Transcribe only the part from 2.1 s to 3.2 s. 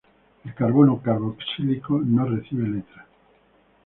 recibe letra.